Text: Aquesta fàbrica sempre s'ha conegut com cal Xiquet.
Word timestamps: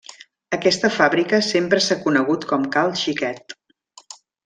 Aquesta 0.55 0.91
fàbrica 0.95 1.41
sempre 1.49 1.83
s'ha 1.89 1.99
conegut 2.07 2.51
com 2.55 2.69
cal 2.79 2.93
Xiquet. 3.07 3.59